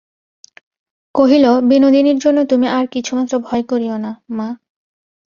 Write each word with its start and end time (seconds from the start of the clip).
কহিল, 1.15 1.45
বিনোদিনীর 1.69 2.17
জন্য 2.17 2.39
তুমি 2.45 2.67
আর 2.67 2.85
কিছুমাত্র 2.87 3.33
ভয় 3.39 3.63
করিয়ো 3.63 3.97
না, 3.97 4.11
মা। 4.29 4.47